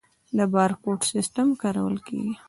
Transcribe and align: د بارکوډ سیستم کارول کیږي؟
د 0.37 0.39
بارکوډ 0.53 0.99
سیستم 1.13 1.47
کارول 1.61 1.95
کیږي؟ 2.07 2.33